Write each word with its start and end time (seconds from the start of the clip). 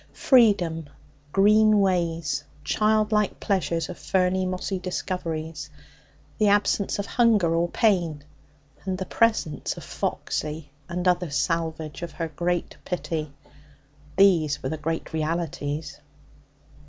Freedom, 0.13 0.89
green 1.31 1.79
ways, 1.79 2.43
childlike 2.63 3.39
pleasures 3.39 3.87
of 3.87 3.99
ferny, 3.99 4.47
mossy 4.47 4.79
discoveries, 4.79 5.69
the 6.39 6.47
absence 6.47 6.97
of 6.97 7.05
hunger 7.05 7.53
or 7.53 7.67
pain, 7.69 8.23
and 8.83 8.97
the 8.97 9.05
presence 9.05 9.77
of 9.77 9.83
Foxy 9.83 10.71
and 10.89 11.07
other 11.07 11.29
salvage 11.29 12.01
of 12.01 12.13
her 12.13 12.29
great 12.29 12.77
pity 12.83 13.31
these 14.15 14.63
were 14.63 14.69
the 14.69 14.75
great 14.77 15.13
realities. 15.13 15.99